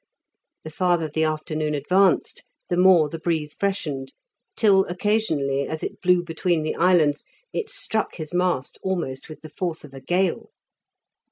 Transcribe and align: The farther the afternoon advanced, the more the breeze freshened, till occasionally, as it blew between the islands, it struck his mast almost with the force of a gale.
The 0.63 0.71
farther 0.71 1.07
the 1.13 1.25
afternoon 1.25 1.75
advanced, 1.75 2.43
the 2.69 2.75
more 2.75 3.07
the 3.07 3.19
breeze 3.19 3.53
freshened, 3.53 4.11
till 4.55 4.83
occasionally, 4.85 5.67
as 5.67 5.83
it 5.83 6.01
blew 6.01 6.23
between 6.23 6.63
the 6.63 6.73
islands, 6.73 7.23
it 7.53 7.69
struck 7.69 8.15
his 8.15 8.33
mast 8.33 8.79
almost 8.81 9.29
with 9.29 9.41
the 9.41 9.49
force 9.49 9.83
of 9.83 9.93
a 9.93 10.01
gale. 10.01 10.49